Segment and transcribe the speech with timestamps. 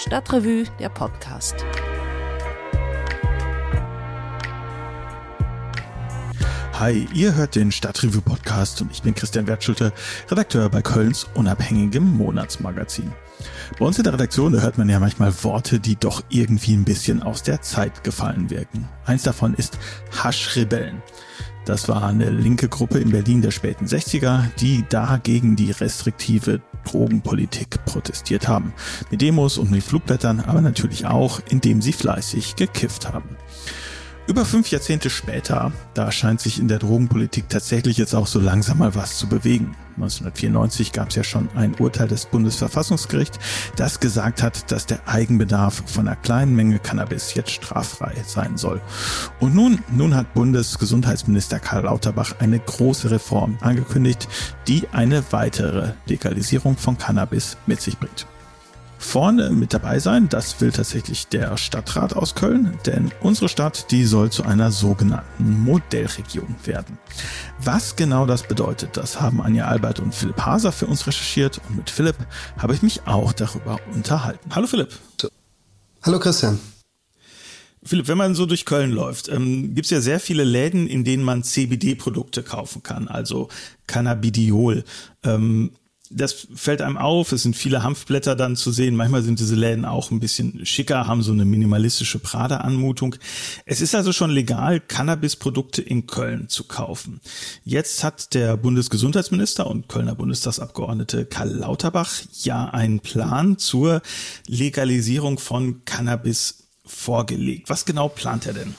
[0.00, 1.56] Stadtrevue, der Podcast.
[6.74, 9.92] Hi, ihr hört den Stadtrevue Podcast und ich bin Christian Wertschulte,
[10.30, 13.12] Redakteur bei Kölns unabhängigem Monatsmagazin.
[13.76, 16.84] Bei uns in der Redaktion da hört man ja manchmal Worte, die doch irgendwie ein
[16.84, 18.88] bisschen aus der Zeit gefallen wirken.
[19.04, 19.80] Eins davon ist
[20.16, 21.02] Haschrebellen.
[21.68, 26.62] Das war eine linke Gruppe in Berlin der späten 60er, die da gegen die restriktive
[26.90, 28.72] Drogenpolitik protestiert haben.
[29.10, 33.36] Mit Demos und mit Flugblättern, aber natürlich auch, indem sie fleißig gekifft haben.
[34.28, 38.76] Über fünf Jahrzehnte später, da scheint sich in der Drogenpolitik tatsächlich jetzt auch so langsam
[38.76, 39.74] mal was zu bewegen.
[39.96, 43.38] 1994 gab es ja schon ein Urteil des Bundesverfassungsgerichts,
[43.76, 48.82] das gesagt hat, dass der Eigenbedarf von einer kleinen Menge Cannabis jetzt straffrei sein soll.
[49.40, 54.28] Und nun, nun hat Bundesgesundheitsminister Karl Lauterbach eine große Reform angekündigt,
[54.68, 58.26] die eine weitere Legalisierung von Cannabis mit sich bringt
[58.98, 60.28] vorne mit dabei sein.
[60.28, 65.60] Das will tatsächlich der Stadtrat aus Köln, denn unsere Stadt, die soll zu einer sogenannten
[65.60, 66.98] Modellregion werden.
[67.62, 71.76] Was genau das bedeutet, das haben Anja Albert und Philipp Haser für uns recherchiert und
[71.76, 72.16] mit Philipp
[72.58, 74.50] habe ich mich auch darüber unterhalten.
[74.54, 74.90] Hallo Philipp.
[76.02, 76.58] Hallo Christian.
[77.82, 81.04] Philipp, wenn man so durch Köln läuft, ähm, gibt es ja sehr viele Läden, in
[81.04, 83.48] denen man CBD-Produkte kaufen kann, also
[83.86, 84.84] Cannabidiol.
[85.22, 85.70] Ähm,
[86.10, 87.32] das fällt einem auf.
[87.32, 88.96] Es sind viele Hanfblätter dann zu sehen.
[88.96, 93.16] Manchmal sind diese Läden auch ein bisschen schicker, haben so eine minimalistische Prada-Anmutung.
[93.66, 97.20] Es ist also schon legal, Cannabis-Produkte in Köln zu kaufen.
[97.64, 102.10] Jetzt hat der Bundesgesundheitsminister und Kölner Bundestagsabgeordnete Karl Lauterbach
[102.42, 104.02] ja einen Plan zur
[104.46, 107.68] Legalisierung von Cannabis vorgelegt.
[107.68, 108.74] Was genau plant er denn?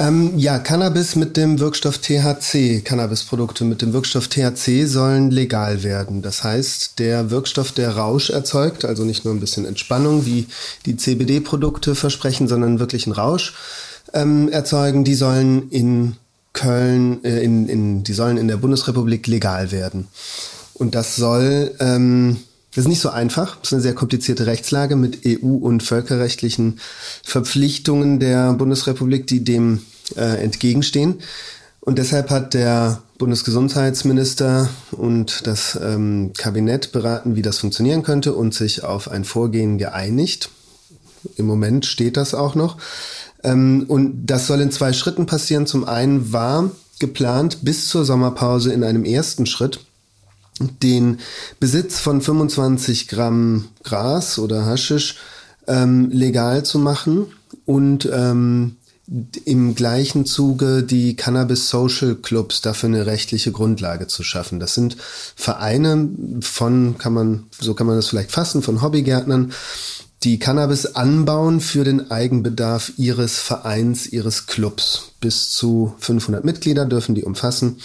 [0.00, 6.22] Ähm, ja, Cannabis mit dem Wirkstoff THC, Cannabisprodukte mit dem Wirkstoff THC sollen legal werden.
[6.22, 10.46] Das heißt, der Wirkstoff, der Rausch erzeugt, also nicht nur ein bisschen Entspannung, wie
[10.86, 13.52] die CBD-Produkte versprechen, sondern wirklich einen Rausch
[14.14, 16.16] ähm, erzeugen, die sollen in
[16.54, 20.08] Köln, äh, in, in, die sollen in der Bundesrepublik legal werden.
[20.72, 22.38] Und das soll ähm,
[22.74, 23.56] das ist nicht so einfach.
[23.56, 26.78] Das ist eine sehr komplizierte Rechtslage mit EU- und völkerrechtlichen
[27.24, 29.80] Verpflichtungen der Bundesrepublik, die dem
[30.16, 31.20] äh, entgegenstehen.
[31.80, 38.54] Und deshalb hat der Bundesgesundheitsminister und das ähm, Kabinett beraten, wie das funktionieren könnte und
[38.54, 40.50] sich auf ein Vorgehen geeinigt.
[41.36, 42.76] Im Moment steht das auch noch.
[43.42, 45.66] Ähm, und das soll in zwei Schritten passieren.
[45.66, 49.80] Zum einen war geplant, bis zur Sommerpause in einem ersten Schritt
[50.82, 51.18] den
[51.58, 55.16] Besitz von 25 Gramm Gras oder Haschisch
[55.66, 57.26] ähm, legal zu machen
[57.64, 58.76] und ähm,
[59.44, 64.60] im gleichen Zuge die Cannabis Social Clubs dafür eine rechtliche Grundlage zu schaffen.
[64.60, 64.96] Das sind
[65.34, 66.08] Vereine
[66.40, 69.52] von, kann man, so kann man das vielleicht fassen, von Hobbygärtnern,
[70.22, 75.12] die Cannabis anbauen für den Eigenbedarf ihres Vereins, ihres Clubs.
[75.20, 77.78] Bis zu 500 Mitglieder dürfen die umfassen,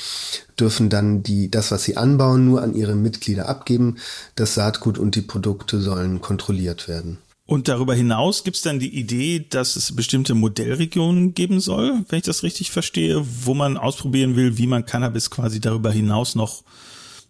[0.60, 3.98] dürfen dann die, das, was sie anbauen, nur an ihre Mitglieder abgeben.
[4.36, 7.18] Das Saatgut und die Produkte sollen kontrolliert werden.
[7.48, 12.18] Und darüber hinaus gibt es dann die Idee, dass es bestimmte Modellregionen geben soll, wenn
[12.18, 16.64] ich das richtig verstehe, wo man ausprobieren will, wie man Cannabis quasi darüber hinaus noch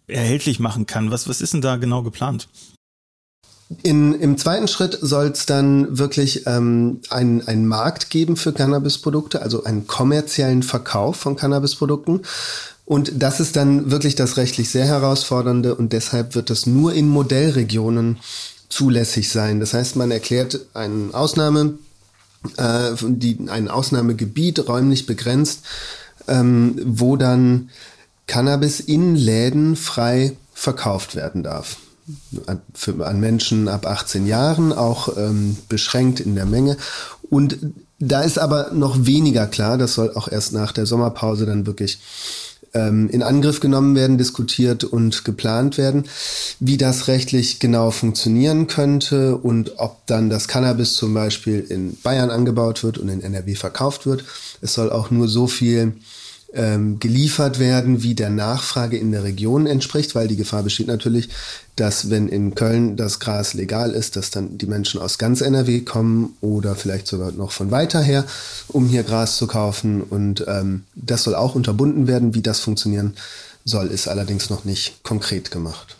[0.06, 1.10] erhältlich machen kann.
[1.10, 2.48] Was, was ist denn da genau geplant?
[3.82, 9.42] In, Im zweiten Schritt soll es dann wirklich ähm, einen, einen Markt geben für Cannabisprodukte,
[9.42, 12.22] also einen kommerziellen Verkauf von Cannabisprodukten.
[12.84, 17.08] Und das ist dann wirklich das rechtlich sehr herausfordernde und deshalb wird das nur in
[17.08, 18.18] Modellregionen
[18.68, 19.60] zulässig sein.
[19.60, 21.74] Das heißt, man erklärt eine Ausnahme,
[22.56, 25.62] äh, die, ein Ausnahmegebiet räumlich begrenzt,
[26.28, 27.70] ähm, wo dann
[28.26, 31.76] Cannabis in Läden frei verkauft werden darf
[32.46, 36.76] an, für, an Menschen ab 18 Jahren, auch ähm, beschränkt in der Menge.
[37.28, 37.58] Und
[37.98, 41.98] da ist aber noch weniger klar, das soll auch erst nach der Sommerpause dann wirklich
[42.74, 46.04] ähm, in Angriff genommen werden, diskutiert und geplant werden,
[46.60, 52.30] wie das rechtlich genau funktionieren könnte und ob dann das Cannabis zum Beispiel in Bayern
[52.30, 54.24] angebaut wird und in NRW verkauft wird.
[54.60, 55.94] Es soll auch nur so viel
[56.52, 61.28] ähm, geliefert werden, wie der Nachfrage in der Region entspricht, weil die Gefahr besteht natürlich,
[61.76, 65.80] dass wenn in Köln das Gras legal ist, dass dann die Menschen aus ganz NRW
[65.80, 68.24] kommen oder vielleicht sogar noch von weiter her,
[68.68, 70.02] um hier Gras zu kaufen.
[70.02, 72.34] Und ähm, das soll auch unterbunden werden.
[72.34, 73.14] Wie das funktionieren
[73.64, 75.96] soll, ist allerdings noch nicht konkret gemacht.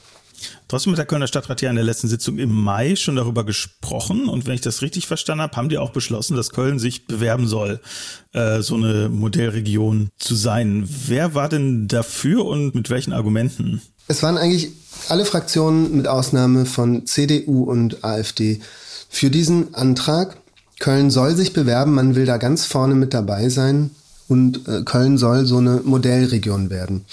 [0.68, 4.28] Trotzdem hat der Kölner Stadtrat ja in der letzten Sitzung im Mai schon darüber gesprochen.
[4.28, 7.46] Und wenn ich das richtig verstanden habe, haben die auch beschlossen, dass Köln sich bewerben
[7.46, 7.80] soll,
[8.32, 10.88] äh, so eine Modellregion zu sein.
[11.06, 13.80] Wer war denn dafür und mit welchen Argumenten?
[14.08, 14.70] Es waren eigentlich
[15.08, 18.60] alle Fraktionen mit Ausnahme von CDU und AfD
[19.08, 20.38] für diesen Antrag.
[20.80, 23.90] Köln soll sich bewerben, man will da ganz vorne mit dabei sein
[24.28, 27.04] und äh, Köln soll so eine Modellregion werden.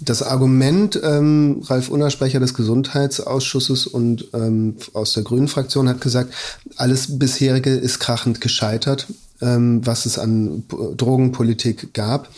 [0.00, 6.00] Das Argument, ähm, Ralf Unner, Sprecher des Gesundheitsausschusses und ähm, aus der Grünen Fraktion, hat
[6.00, 6.32] gesagt,
[6.76, 9.06] alles bisherige ist krachend gescheitert,
[9.40, 10.64] ähm, was es an
[10.96, 12.28] Drogenpolitik gab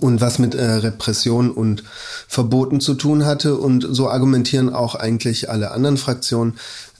[0.00, 1.84] und was mit äh, Repression und
[2.28, 3.56] Verboten zu tun hatte.
[3.56, 6.54] Und so argumentieren auch eigentlich alle anderen Fraktionen.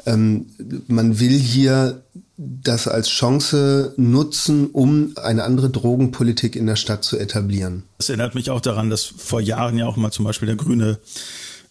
[0.04, 0.46] Ähm,
[0.88, 2.02] man will hier
[2.44, 7.84] das als Chance nutzen, um eine andere Drogenpolitik in der Stadt zu etablieren.
[7.98, 10.98] Das erinnert mich auch daran, dass vor Jahren ja auch mal zum Beispiel der grüne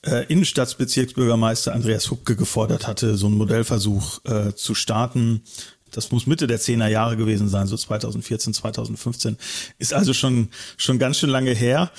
[0.06, 5.42] äh, Innenstadtbezirksbürgermeister Andreas Hubke gefordert hatte, so einen Modellversuch äh, zu starten
[5.92, 9.38] das muss Mitte der 10er Jahre gewesen sein, so 2014, 2015.
[9.78, 11.92] Ist also schon, schon ganz schön lange her.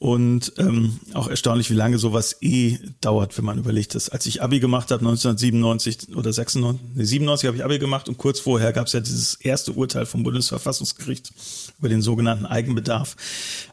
[0.00, 4.42] Und ähm, auch erstaunlich, wie lange sowas eh dauert, wenn man überlegt, dass als ich
[4.42, 8.72] Abi gemacht habe, 1997 oder 96, nee, 97 habe ich Abi gemacht und kurz vorher
[8.72, 11.30] gab es ja dieses erste Urteil vom Bundesverfassungsgericht
[11.78, 13.14] über den sogenannten Eigenbedarf.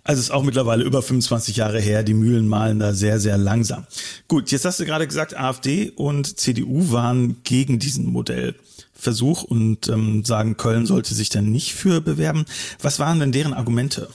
[0.03, 3.87] Also ist auch mittlerweile über 25 Jahre her, die Mühlen malen da sehr, sehr langsam.
[4.27, 8.55] Gut, jetzt hast du gerade gesagt, AfD und CDU waren gegen diesen Modell.
[8.97, 12.45] Versuch und ähm, sagen, Köln sollte sich dann nicht für bewerben.
[12.81, 14.09] Was waren denn deren Argumente?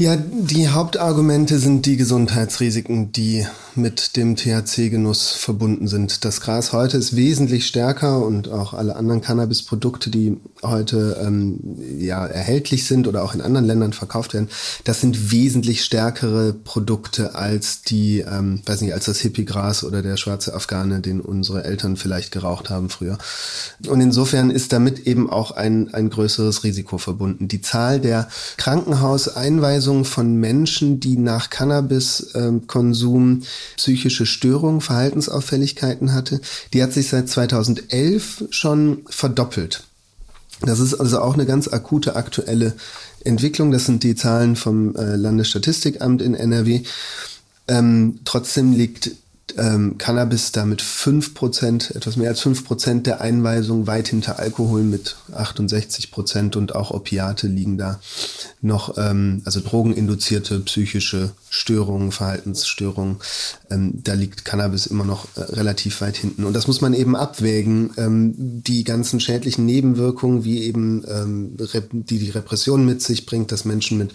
[0.00, 6.24] Ja, die Hauptargumente sind die Gesundheitsrisiken, die mit dem THC-Genuss verbunden sind.
[6.24, 12.26] Das Gras heute ist wesentlich stärker und auch alle anderen Cannabis-Produkte, die heute ähm, ja
[12.26, 14.48] erhältlich sind oder auch in anderen Ländern verkauft werden,
[14.84, 20.16] das sind wesentlich stärkere Produkte als die, ähm, weiß nicht, als das Hippie-Gras oder der
[20.16, 23.18] schwarze Afghane, den unsere Eltern vielleicht geraucht haben früher.
[23.86, 27.48] Und insofern ist damit eben auch ein, ein größeres Risiko verbunden.
[27.48, 33.42] Die Zahl der Krankenhauseinweisungen von Menschen, die nach Cannabiskonsum
[33.76, 36.40] psychische Störungen, Verhaltensauffälligkeiten hatte,
[36.72, 39.84] die hat sich seit 2011 schon verdoppelt.
[40.62, 42.74] Das ist also auch eine ganz akute aktuelle
[43.24, 43.70] Entwicklung.
[43.70, 46.82] Das sind die Zahlen vom äh, Landesstatistikamt in NRW.
[47.68, 49.12] Ähm, trotzdem liegt
[49.56, 55.16] ähm, Cannabis da mit 5%, etwas mehr als 5% der Einweisung weit hinter Alkohol mit
[55.32, 58.00] 68% und auch Opiate liegen da
[58.62, 63.16] noch, ähm, also drogeninduzierte psychische Störungen, Verhaltensstörungen,
[63.70, 66.44] ähm, da liegt Cannabis immer noch äh, relativ weit hinten.
[66.44, 67.90] Und das muss man eben abwägen.
[67.96, 71.56] Ähm, die ganzen schädlichen Nebenwirkungen, wie eben ähm,
[71.90, 74.12] die die Repression mit sich bringt, dass Menschen mit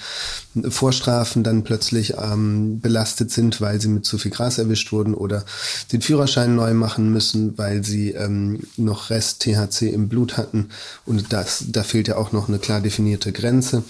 [0.72, 5.44] Vorstrafen dann plötzlich ähm, belastet sind, weil sie mit zu viel Gras erwischt wurden oder
[5.92, 10.70] den Führerschein neu machen müssen, weil sie ähm, noch Rest THC im Blut hatten.
[11.06, 13.84] Und das, da fehlt ja auch noch eine klar definierte Grenze.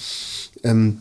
[0.65, 0.99] Ähm,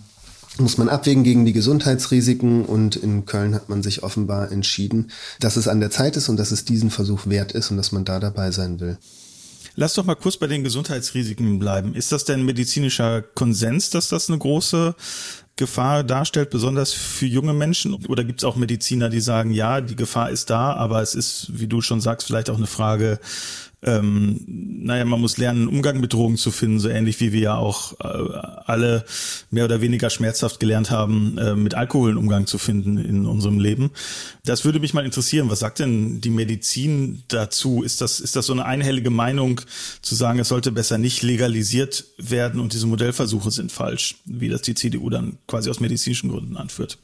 [0.58, 5.56] muss man abwägen gegen die Gesundheitsrisiken und in Köln hat man sich offenbar entschieden, dass
[5.56, 8.05] es an der Zeit ist und dass es diesen Versuch wert ist und dass man
[8.05, 8.99] da dabei sein will.
[9.76, 11.94] Lass doch mal kurz bei den Gesundheitsrisiken bleiben.
[11.94, 14.94] Ist das denn medizinischer Konsens, dass das eine große
[15.56, 17.94] Gefahr darstellt, besonders für junge Menschen?
[18.06, 21.49] Oder gibt es auch Mediziner, die sagen, ja, die Gefahr ist da, aber es ist,
[21.55, 23.19] wie du schon sagst, vielleicht auch eine Frage
[23.84, 27.56] ähm, naja, man muss lernen, Umgang mit Drogen zu finden, so ähnlich wie wir ja
[27.56, 28.06] auch äh,
[28.66, 29.04] alle
[29.50, 33.58] mehr oder weniger schmerzhaft gelernt haben, äh, mit Alkohol einen Umgang zu finden in unserem
[33.58, 33.90] Leben.
[34.44, 35.50] Das würde mich mal interessieren.
[35.50, 37.82] Was sagt denn die Medizin dazu?
[37.82, 39.60] Ist das, ist das so eine einhellige Meinung
[40.03, 44.62] zu sagen, es sollte besser nicht legalisiert werden und diese Modellversuche sind falsch, wie das
[44.62, 46.98] die CDU dann quasi aus medizinischen Gründen anführt?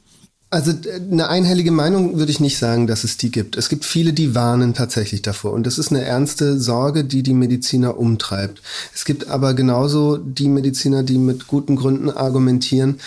[0.53, 0.73] Also
[1.09, 3.55] eine einhellige Meinung würde ich nicht sagen, dass es die gibt.
[3.55, 5.53] Es gibt viele, die warnen tatsächlich davor.
[5.53, 8.61] Und das ist eine ernste Sorge, die die Mediziner umtreibt.
[8.93, 12.99] Es gibt aber genauso die Mediziner, die mit guten Gründen argumentieren,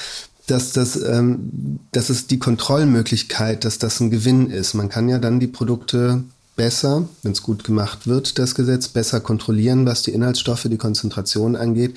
[0.47, 4.73] dass das, ähm, dass es die Kontrollmöglichkeit, dass das ein Gewinn ist.
[4.73, 6.25] Man kann ja dann die Produkte
[6.57, 11.57] besser, wenn es gut gemacht wird, das Gesetz, besser kontrollieren, was die Inhaltsstoffe, die Konzentration
[11.57, 11.97] angeht.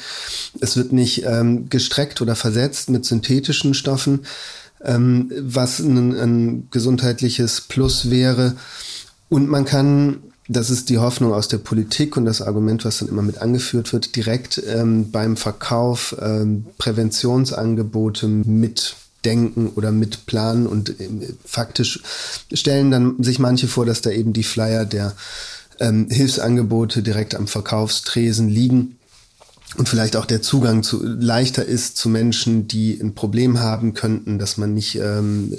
[0.60, 4.26] Es wird nicht ähm, gestreckt oder versetzt mit synthetischen Stoffen
[4.84, 8.56] ähm, was ein, ein gesundheitliches Plus wäre.
[9.30, 10.20] Und man kann
[10.50, 13.92] das ist die Hoffnung aus der Politik und das Argument, was dann immer mit angeführt
[13.92, 21.10] wird, direkt ähm, beim Verkauf ähm, Präventionsangebote mitdenken oder mitplanen und äh,
[21.44, 22.02] faktisch
[22.54, 25.14] stellen dann sich manche vor, dass da eben die Flyer der
[25.80, 28.98] ähm, Hilfsangebote direkt am Verkaufstresen liegen
[29.76, 34.40] und vielleicht auch der Zugang zu leichter ist zu Menschen, die ein Problem haben könnten,
[34.40, 35.54] dass man nicht ähm,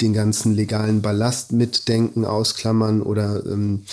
[0.00, 3.84] den ganzen legalen Ballast mitdenken, ausklammern oder ähm,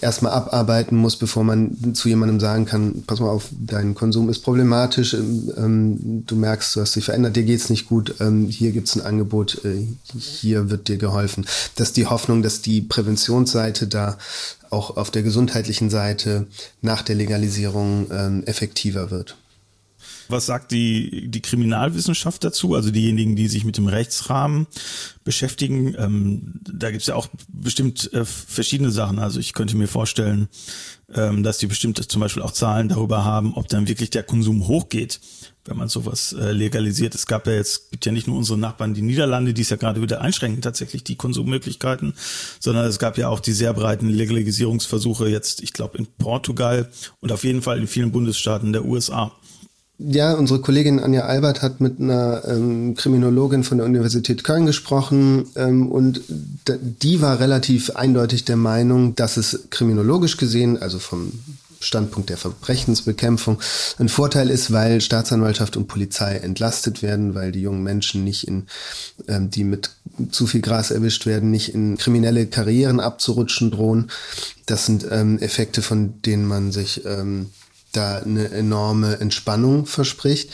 [0.00, 4.40] erstmal abarbeiten muss, bevor man zu jemandem sagen kann, pass mal auf, dein Konsum ist
[4.40, 8.72] problematisch, ähm, ähm du merkst, du hast dich verändert, dir geht's nicht gut, ähm, hier
[8.72, 9.86] gibt's ein Angebot, äh,
[10.18, 11.46] hier wird dir geholfen.
[11.76, 14.18] Das ist die Hoffnung, dass die Präventionsseite da
[14.70, 16.46] auch auf der gesundheitlichen Seite
[16.82, 19.36] nach der Legalisierung ähm, effektiver wird.
[20.28, 22.74] Was sagt die, die Kriminalwissenschaft dazu?
[22.74, 24.66] Also diejenigen, die sich mit dem Rechtsrahmen
[25.24, 25.94] beschäftigen.
[25.98, 29.18] Ähm, da gibt's ja auch bestimmt äh, verschiedene Sachen.
[29.18, 30.48] Also ich könnte mir vorstellen,
[31.14, 34.66] ähm, dass die bestimmt zum Beispiel auch Zahlen darüber haben, ob dann wirklich der Konsum
[34.66, 35.20] hochgeht,
[35.64, 37.14] wenn man sowas äh, legalisiert.
[37.14, 39.76] Es gab ja jetzt, gibt ja nicht nur unsere Nachbarn, die Niederlande, die es ja
[39.76, 42.14] gerade wieder einschränken, tatsächlich die Konsummöglichkeiten,
[42.60, 46.90] sondern es gab ja auch die sehr breiten Legalisierungsversuche jetzt, ich glaube, in Portugal
[47.20, 49.32] und auf jeden Fall in vielen Bundesstaaten der USA.
[49.98, 55.46] Ja, unsere Kollegin Anja Albert hat mit einer ähm, Kriminologin von der Universität Köln gesprochen
[55.54, 56.20] ähm, und
[56.66, 61.32] die war relativ eindeutig der Meinung, dass es kriminologisch gesehen, also vom
[61.78, 63.60] Standpunkt der Verbrechensbekämpfung
[63.98, 68.66] ein Vorteil ist, weil Staatsanwaltschaft und Polizei entlastet werden, weil die jungen Menschen nicht in,
[69.28, 69.90] ähm, die mit
[70.30, 74.10] zu viel Gras erwischt werden, nicht in kriminelle Karrieren abzurutschen drohen.
[74.66, 77.50] Das sind ähm, Effekte, von denen man sich ähm,
[77.96, 80.50] da eine enorme Entspannung verspricht.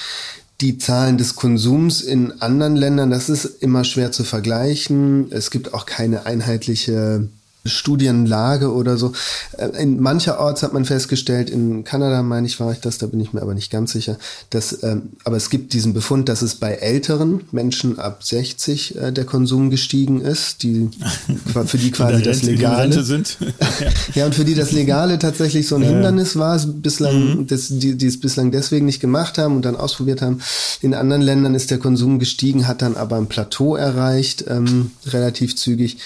[0.61, 5.33] Die Zahlen des Konsums in anderen Ländern, das ist immer schwer zu vergleichen.
[5.33, 7.29] Es gibt auch keine einheitliche
[7.65, 9.13] Studienlage oder so.
[9.59, 13.21] Äh, in mancherorts hat man festgestellt, in Kanada meine ich, war ich das, da bin
[13.21, 14.17] ich mir aber nicht ganz sicher,
[14.51, 19.13] dass, ähm, aber es gibt diesen Befund, dass es bei älteren Menschen ab 60 äh,
[19.13, 20.91] der Konsum gestiegen ist, die
[21.67, 23.37] für die quasi das Legale sind.
[24.15, 25.89] ja, und für die das Legale tatsächlich so ein ja.
[25.89, 27.47] Hindernis war, bislang, mhm.
[27.47, 30.41] das, die, die es bislang deswegen nicht gemacht haben und dann ausprobiert haben.
[30.81, 35.57] In anderen Ländern ist der Konsum gestiegen, hat dann aber ein Plateau erreicht, ähm, relativ
[35.57, 35.99] zügig.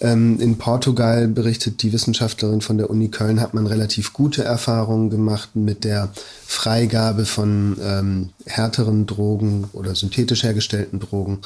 [0.00, 5.10] Ähm, in Portugal berichtet die Wissenschaftlerin von der Uni Köln, hat man relativ gute Erfahrungen
[5.10, 6.10] gemacht mit der
[6.46, 11.40] Freigabe von ähm, härteren Drogen oder synthetisch hergestellten Drogen.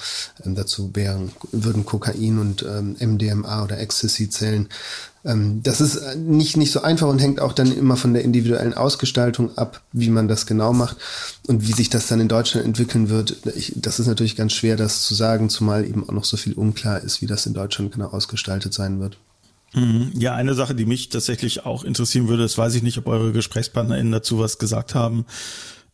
[0.45, 4.69] Ähm, dazu wären, würden Kokain und ähm, MDMA oder Ecstasy zählen.
[5.25, 8.75] Ähm, das ist nicht, nicht so einfach und hängt auch dann immer von der individuellen
[8.75, 10.97] Ausgestaltung ab, wie man das genau macht
[11.47, 13.37] und wie sich das dann in Deutschland entwickeln wird.
[13.55, 16.55] Ich, das ist natürlich ganz schwer, das zu sagen, zumal eben auch noch so viel
[16.55, 19.19] unklar ist, wie das in Deutschland genau ausgestaltet sein wird.
[19.75, 20.13] Mhm.
[20.15, 23.33] Ja, eine Sache, die mich tatsächlich auch interessieren würde, das weiß ich nicht, ob eure
[23.33, 25.25] GesprächspartnerInnen dazu was gesagt haben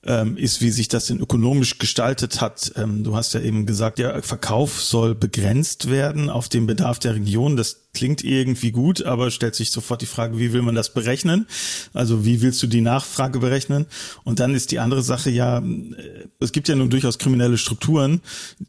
[0.05, 2.73] ähm, ist, wie sich das denn ökonomisch gestaltet hat.
[2.77, 7.17] Ähm, du hast ja eben gesagt, der Verkauf soll begrenzt werden auf den Bedarf der
[7.17, 7.57] Region.
[7.57, 11.47] Das klingt irgendwie gut, aber stellt sich sofort die Frage, wie will man das berechnen?
[11.95, 13.87] Also wie willst du die Nachfrage berechnen?
[14.23, 18.21] Und dann ist die andere Sache ja, äh, es gibt ja nun durchaus kriminelle Strukturen,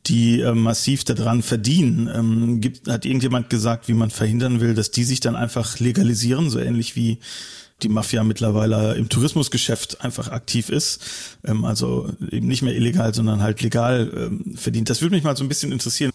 [0.08, 2.10] die äh, massiv daran verdienen.
[2.12, 6.50] Ähm, gibt, hat irgendjemand gesagt, wie man verhindern will, dass die sich dann einfach legalisieren,
[6.50, 7.20] so ähnlich wie
[7.82, 11.02] die Mafia mittlerweile im Tourismusgeschäft einfach aktiv ist.
[11.46, 14.90] Ähm, also eben nicht mehr illegal, sondern halt legal ähm, verdient.
[14.90, 16.12] Das würde mich mal so ein bisschen interessieren.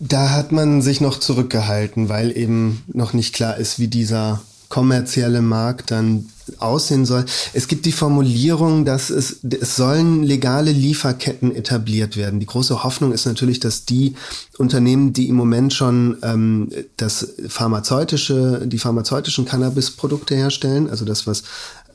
[0.00, 5.40] Da hat man sich noch zurückgehalten, weil eben noch nicht klar ist, wie dieser kommerzielle
[5.40, 6.26] Markt dann
[6.58, 7.24] aussehen soll.
[7.52, 12.40] Es gibt die Formulierung, dass es, es sollen legale Lieferketten etabliert werden.
[12.40, 14.14] Die große Hoffnung ist natürlich, dass die
[14.56, 21.44] Unternehmen, die im Moment schon ähm, das pharmazeutische, die pharmazeutischen Cannabisprodukte herstellen, also das, was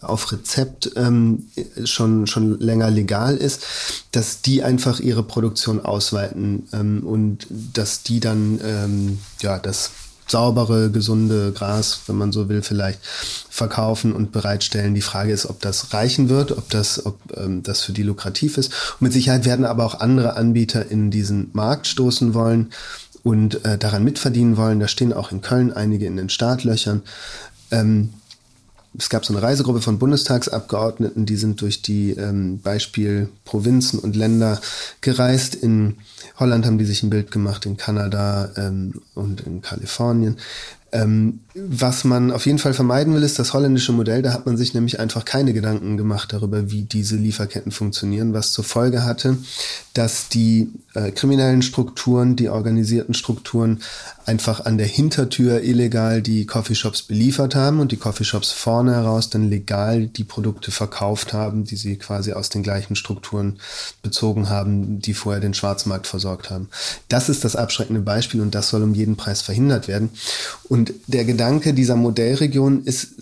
[0.02, 1.48] auf Rezept ähm,
[1.86, 3.64] schon, schon länger legal ist,
[4.12, 9.92] dass die einfach ihre Produktion ausweiten ähm, und dass die dann ähm, ja das
[10.28, 13.00] saubere, gesunde Gras, wenn man so will, vielleicht
[13.50, 14.96] verkaufen und bereitstellen.
[14.96, 18.58] Die Frage ist, ob das reichen wird, ob das, ob ähm, das für die lukrativ
[18.58, 18.74] ist.
[18.94, 22.72] Und mit Sicherheit werden aber auch andere Anbieter in diesen Markt stoßen wollen
[23.24, 24.80] und äh, daran mitverdienen wollen.
[24.80, 27.04] Da stehen auch in Köln einige in den Startlöchern.
[27.72, 28.10] Ähm,
[28.98, 34.16] es gab so eine Reisegruppe von Bundestagsabgeordneten, die sind durch die ähm, Beispiel Provinzen und
[34.16, 34.62] Länder
[35.02, 35.56] gereist.
[35.56, 35.98] In
[36.38, 40.38] Holland haben die sich ein Bild gemacht, in Kanada ähm, und in Kalifornien.
[40.92, 44.24] Ähm, was man auf jeden Fall vermeiden will, ist das holländische Modell.
[44.24, 48.54] Da hat man sich nämlich einfach keine Gedanken gemacht darüber, wie diese Lieferketten funktionieren, was
[48.54, 49.38] zur Folge hatte,
[49.94, 53.82] dass die äh, kriminellen Strukturen, die organisierten Strukturen
[54.26, 59.50] einfach an der Hintertür illegal die Coffeeshops beliefert haben und die Coffeeshops vorne heraus dann
[59.50, 63.60] legal die Produkte verkauft haben, die sie quasi aus den gleichen Strukturen
[64.02, 66.70] bezogen haben, die vorher den Schwarzmarkt versorgt haben.
[67.10, 70.10] Das ist das abschreckende Beispiel und das soll um jeden Preis verhindert werden.
[70.70, 71.43] Und der Gedanke
[71.74, 73.16] dieser Modellregion ist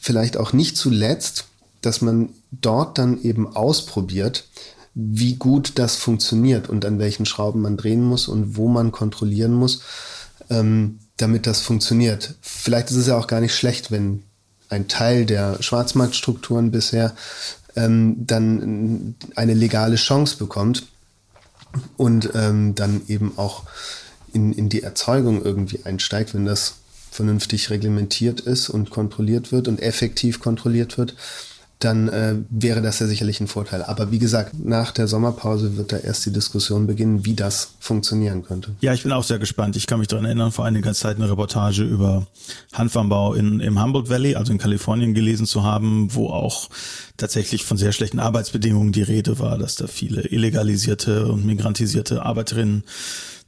[0.00, 1.46] vielleicht auch nicht zuletzt,
[1.82, 4.48] dass man dort dann eben ausprobiert,
[4.94, 9.52] wie gut das funktioniert und an welchen Schrauben man drehen muss und wo man kontrollieren
[9.52, 9.82] muss.
[10.48, 12.34] Ähm, damit das funktioniert.
[12.42, 14.22] Vielleicht ist es ja auch gar nicht schlecht, wenn
[14.68, 17.14] ein Teil der Schwarzmarktstrukturen bisher
[17.74, 20.86] ähm, dann eine legale Chance bekommt
[21.96, 23.62] und ähm, dann eben auch
[24.32, 26.74] in, in die Erzeugung irgendwie einsteigt, wenn das
[27.16, 31.14] vernünftig reglementiert ist und kontrolliert wird und effektiv kontrolliert wird,
[31.78, 33.82] dann äh, wäre das ja sicherlich ein Vorteil.
[33.82, 38.42] Aber wie gesagt, nach der Sommerpause wird da erst die Diskussion beginnen, wie das funktionieren
[38.44, 38.74] könnte.
[38.80, 39.76] Ja, ich bin auch sehr gespannt.
[39.76, 42.26] Ich kann mich daran erinnern, vor einiger Zeit eine Reportage über
[42.72, 46.70] Hanfanbau in, im Humboldt Valley, also in Kalifornien, gelesen zu haben, wo auch
[47.18, 52.84] tatsächlich von sehr schlechten Arbeitsbedingungen die Rede war, dass da viele illegalisierte und migrantisierte Arbeiterinnen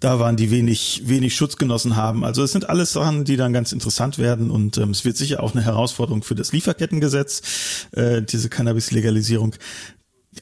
[0.00, 2.24] da waren, die wenig, wenig Schutz genossen haben.
[2.24, 5.42] Also es sind alles Sachen, die dann ganz interessant werden und ähm, es wird sicher
[5.42, 9.54] auch eine Herausforderung für das Lieferkettengesetz, äh, diese Cannabis-Legalisierung.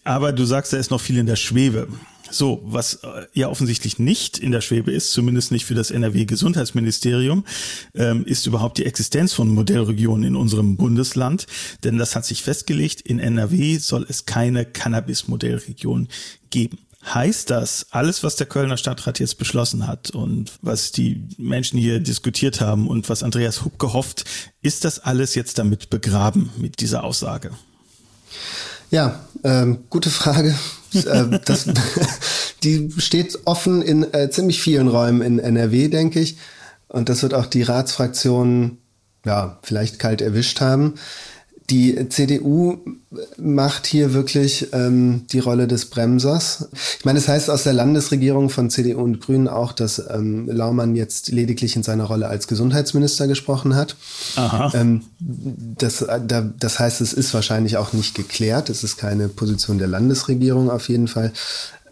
[0.04, 1.88] Aber du sagst, da ist noch viel in der Schwebe.
[2.30, 7.44] So, was äh, ja offensichtlich nicht in der Schwebe ist, zumindest nicht für das NRW-Gesundheitsministerium,
[7.94, 11.46] ähm, ist überhaupt die Existenz von Modellregionen in unserem Bundesland.
[11.84, 16.08] Denn das hat sich festgelegt, in NRW soll es keine Cannabis-Modellregion
[16.50, 16.78] geben.
[17.06, 22.00] Heißt das, alles, was der Kölner Stadtrat jetzt beschlossen hat und was die Menschen hier
[22.00, 24.24] diskutiert haben und was Andreas Hupp gehofft,
[24.60, 27.52] ist das alles jetzt damit begraben mit dieser Aussage?
[28.90, 30.54] Ja, ähm, gute Frage.
[30.94, 31.66] Äh, das,
[32.62, 36.38] die steht offen in äh, ziemlich vielen Räumen in NRW, denke ich.
[36.88, 38.78] Und das wird auch die Ratsfraktion
[39.26, 40.94] ja, vielleicht kalt erwischt haben.
[41.70, 42.78] Die CDU
[43.38, 46.68] macht hier wirklich ähm, die Rolle des Bremsers.
[46.98, 50.48] Ich meine, es das heißt aus der Landesregierung von CDU und Grünen auch, dass ähm,
[50.48, 53.96] Laumann jetzt lediglich in seiner Rolle als Gesundheitsminister gesprochen hat.
[54.36, 54.72] Aha.
[54.74, 58.70] Ähm, das, äh, da, das heißt, es ist wahrscheinlich auch nicht geklärt.
[58.70, 61.32] Es ist keine Position der Landesregierung auf jeden Fall.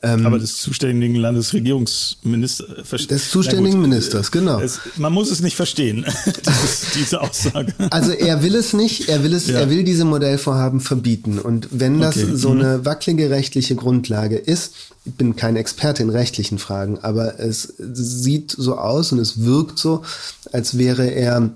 [0.05, 3.05] Ähm, Aber des zuständigen Landesregierungsministers.
[3.05, 4.61] Äh, des zuständigen gut, Ministers, genau.
[4.61, 6.05] Es, man muss es nicht verstehen,
[6.95, 7.73] diese Aussage.
[7.91, 9.61] Also er will es nicht, er will es, ja.
[9.61, 11.39] er will diese Modellvorhaben verbieten.
[11.39, 12.33] Und wenn das okay.
[12.35, 12.61] so mhm.
[12.61, 14.75] eine wackelige rechtliche Grundlage ist,
[15.07, 19.79] ich bin kein Experte in rechtlichen Fragen, aber es sieht so aus und es wirkt
[19.79, 20.03] so,
[20.53, 21.51] als wäre er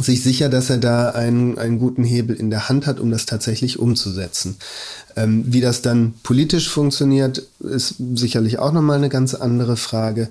[0.00, 3.26] sich sicher, dass er da einen, einen guten Hebel in der Hand hat, um das
[3.26, 4.56] tatsächlich umzusetzen.
[5.16, 10.28] Ähm, wie das dann politisch funktioniert, ist sicherlich auch nochmal eine ganz andere Frage.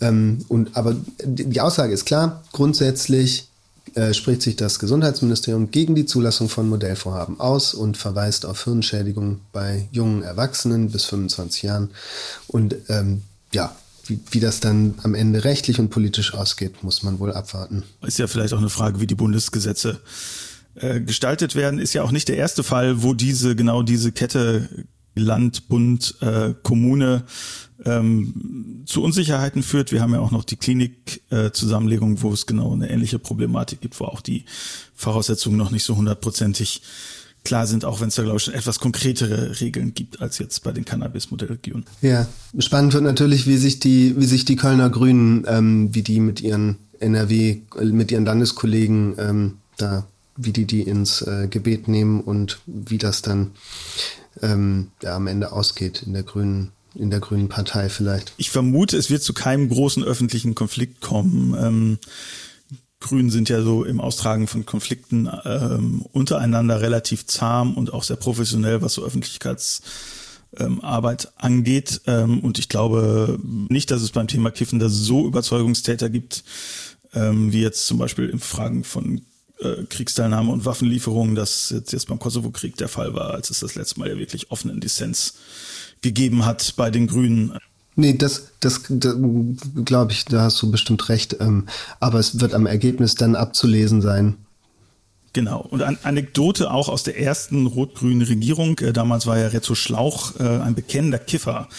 [0.00, 3.48] Ähm, und, aber die Aussage ist klar, grundsätzlich
[3.94, 9.40] äh, spricht sich das Gesundheitsministerium gegen die Zulassung von Modellvorhaben aus und verweist auf Hirnschädigung
[9.52, 11.90] bei jungen Erwachsenen bis 25 Jahren.
[12.46, 13.74] Und ähm, ja,
[14.06, 17.84] wie, wie das dann am Ende rechtlich und politisch ausgeht, muss man wohl abwarten.
[18.02, 20.00] Ist ja vielleicht auch eine Frage, wie die Bundesgesetze
[20.74, 21.78] äh, gestaltet werden.
[21.78, 24.68] Ist ja auch nicht der erste Fall, wo diese genau diese Kette
[25.14, 27.24] Land, Bund, äh, Kommune
[27.84, 29.92] ähm, zu Unsicherheiten führt.
[29.92, 33.98] Wir haben ja auch noch die Klinikzusammenlegung, äh, wo es genau eine ähnliche Problematik gibt,
[34.00, 34.44] wo auch die
[34.94, 36.82] Voraussetzungen noch nicht so hundertprozentig
[37.44, 40.62] klar sind, auch wenn es da, glaube ich, schon etwas konkretere Regeln gibt als jetzt
[40.62, 41.84] bei den Cannabis-Modellregionen.
[42.00, 42.26] Ja,
[42.58, 46.40] spannend wird natürlich, wie sich die, wie sich die Kölner Grünen, ähm, wie die mit
[46.40, 52.60] ihren NRW, mit ihren Landeskollegen ähm, da, wie die die ins äh, Gebet nehmen und
[52.66, 53.52] wie das dann
[54.40, 58.34] ähm, ja, am Ende ausgeht in der Grünen in der Grünen Partei vielleicht.
[58.36, 61.56] Ich vermute, es wird zu keinem großen öffentlichen Konflikt kommen.
[61.58, 61.98] Ähm,
[63.02, 68.16] Grünen sind ja so im Austragen von Konflikten ähm, untereinander relativ zahm und auch sehr
[68.16, 72.00] professionell, was so Öffentlichkeitsarbeit ähm, angeht.
[72.06, 73.38] Ähm, und ich glaube
[73.68, 76.44] nicht, dass es beim Thema Kiffen da so Überzeugungstäter gibt,
[77.14, 79.22] ähm, wie jetzt zum Beispiel in Fragen von
[79.60, 83.74] äh, Kriegsteilnahme und Waffenlieferungen, das jetzt, jetzt beim Kosovo-Krieg der Fall war, als es das
[83.74, 85.34] letzte Mal ja wirklich offenen Dissens
[86.00, 87.58] gegeben hat bei den Grünen.
[87.94, 89.16] Nee, das, das, das
[89.84, 91.36] glaube ich, da hast du bestimmt recht.
[91.40, 91.66] Ähm,
[92.00, 94.36] aber es wird am Ergebnis dann abzulesen sein.
[95.34, 95.60] Genau.
[95.70, 98.78] Und eine Anekdote auch aus der ersten rot-grünen Regierung.
[98.78, 101.68] Äh, damals war ja Rezzo Schlauch äh, ein bekennender Kiffer.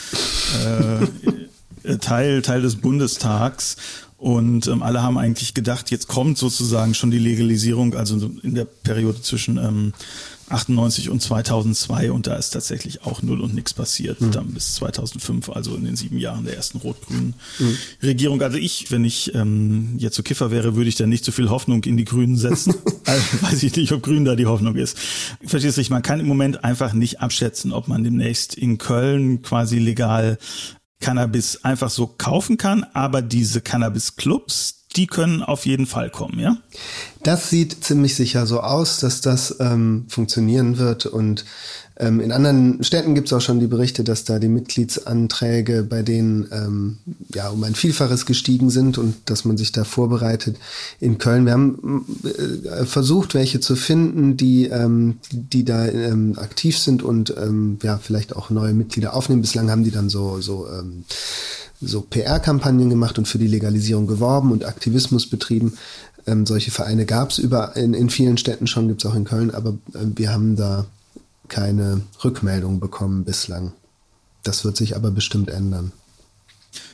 [1.83, 3.75] Äh, Teil, Teil des Bundestags.
[4.17, 8.63] Und ähm, alle haben eigentlich gedacht, jetzt kommt sozusagen schon die Legalisierung, also in der
[8.63, 9.93] Periode zwischen ähm,
[10.49, 14.31] 98 und 2002 und da ist tatsächlich auch null und nichts passiert, mhm.
[14.31, 17.77] dann bis 2005, also in den sieben Jahren der ersten rot-grünen mhm.
[18.01, 18.41] Regierung.
[18.41, 21.49] Also ich, wenn ich ähm, jetzt so Kiffer wäre, würde ich da nicht so viel
[21.49, 22.75] Hoffnung in die Grünen setzen.
[23.05, 24.97] also weiß ich nicht, ob Grün da die Hoffnung ist.
[25.45, 29.79] Verstehst du, man kann im Moment einfach nicht abschätzen, ob man demnächst in Köln quasi
[29.79, 30.37] legal
[31.03, 36.57] Cannabis einfach so kaufen kann, aber diese Cannabis-Clubs, die können auf jeden Fall kommen, ja?
[37.23, 41.05] Das sieht ziemlich sicher so aus, dass das ähm, funktionieren wird.
[41.05, 41.45] Und
[41.97, 46.01] ähm, in anderen Städten gibt es auch schon die Berichte, dass da die Mitgliedsanträge bei
[46.01, 46.97] denen ähm,
[47.33, 50.57] ja um ein Vielfaches gestiegen sind und dass man sich da vorbereitet.
[50.99, 56.79] In Köln, wir haben äh, versucht, welche zu finden, die, ähm, die da ähm, aktiv
[56.79, 59.41] sind und ähm, ja vielleicht auch neue Mitglieder aufnehmen.
[59.41, 60.67] Bislang haben die dann so so
[61.85, 65.77] so PR-Kampagnen gemacht und für die Legalisierung geworben und Aktivismus betrieben.
[66.25, 69.51] Ähm, solche Vereine gab es in, in vielen Städten schon, gibt es auch in Köln,
[69.51, 70.85] aber äh, wir haben da
[71.47, 73.73] keine Rückmeldung bekommen bislang.
[74.43, 75.91] Das wird sich aber bestimmt ändern.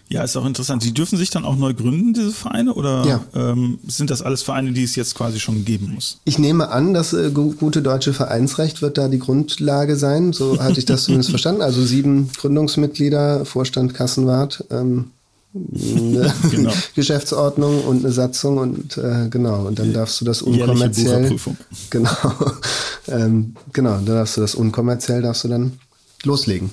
[0.10, 0.82] Ja, ist auch interessant.
[0.82, 3.22] Sie dürfen sich dann auch neu gründen, diese Vereine, oder ja.
[3.36, 6.18] ähm, sind das alles Vereine, die es jetzt quasi schon geben muss?
[6.26, 10.34] Ich nehme an, das äh, gute deutsche Vereinsrecht wird da die Grundlage sein.
[10.34, 11.62] So hatte ich das zumindest verstanden.
[11.62, 15.12] Also sieben Gründungsmitglieder, Vorstand, Kassenwart, ähm,
[15.54, 16.74] eine genau.
[16.96, 21.36] Geschäftsordnung und eine Satzung und äh, genau und dann darfst du das unkommerziell
[21.90, 22.12] genau
[23.08, 25.80] ähm, genau dann darfst du das unkommerziell darfst du dann
[26.24, 26.70] loslegen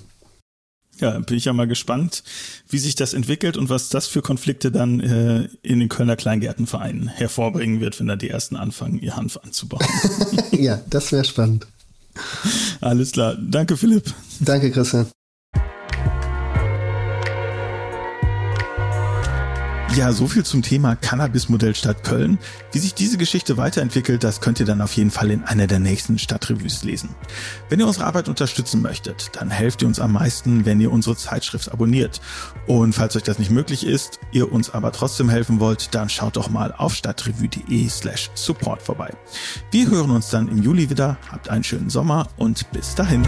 [0.98, 2.22] ja, bin ich ja mal gespannt,
[2.68, 7.08] wie sich das entwickelt und was das für Konflikte dann äh, in den Kölner Kleingärtenvereinen
[7.08, 9.86] hervorbringen wird, wenn da die ersten anfangen, ihr Hanf anzubauen.
[10.52, 11.66] ja, das wäre spannend.
[12.80, 13.36] Alles klar.
[13.38, 14.12] Danke, Philipp.
[14.40, 15.06] Danke, Christian.
[19.96, 22.38] Ja, so viel zum Thema Cannabis-Modell Stadt Köln.
[22.70, 25.78] Wie sich diese Geschichte weiterentwickelt, das könnt ihr dann auf jeden Fall in einer der
[25.78, 27.14] nächsten Stadtrevues lesen.
[27.70, 31.16] Wenn ihr unsere Arbeit unterstützen möchtet, dann helft ihr uns am meisten, wenn ihr unsere
[31.16, 32.20] Zeitschrift abonniert.
[32.66, 36.36] Und falls euch das nicht möglich ist, ihr uns aber trotzdem helfen wollt, dann schaut
[36.36, 39.14] doch mal auf stadtrevue.de slash support vorbei.
[39.70, 41.16] Wir hören uns dann im Juli wieder.
[41.32, 43.26] Habt einen schönen Sommer und bis dahin.